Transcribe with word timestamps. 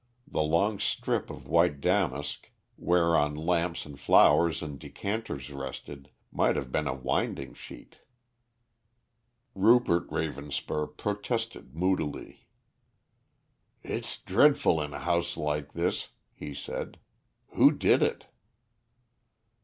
The 0.27 0.41
long 0.41 0.79
strip 0.79 1.29
of 1.29 1.47
white 1.47 1.79
damask, 1.79 2.49
whereon 2.75 3.35
lamps 3.35 3.85
and 3.85 3.99
flowers 3.99 4.63
and 4.63 4.79
decanters 4.79 5.51
rested, 5.51 6.09
might 6.31 6.55
have 6.55 6.71
been 6.71 6.87
a 6.87 6.93
winding 6.95 7.53
sheet. 7.53 7.99
Rupert 9.53 10.09
Ravenspur 10.09 10.97
protested 10.97 11.75
moodily. 11.75 12.47
"It's 13.83 14.17
dreadful 14.17 14.81
in 14.81 14.91
a 14.91 14.99
house 15.01 15.37
like 15.37 15.73
this," 15.73 16.07
he 16.33 16.55
said. 16.55 16.97
"Who 17.49 17.71
did 17.71 18.01
it?" 18.01 18.25